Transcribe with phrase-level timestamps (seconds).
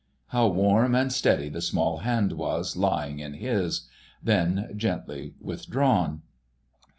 [0.29, 3.87] How warm and steady the small hand was, lying in his:
[4.23, 6.23] then gently withdrawn.